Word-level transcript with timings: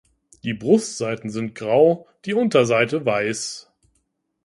Die 0.43 0.55
Brustseiten 0.55 1.29
sind 1.29 1.53
grau, 1.53 2.07
die 2.25 2.33
Unterseite 2.33 3.05
weiß. 3.05 3.71